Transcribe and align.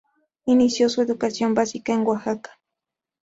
Inició 0.45 0.89
su 0.89 1.03
educación 1.03 1.53
básica 1.53 1.93
en 1.93 2.01
Oaxaca. 2.07 2.59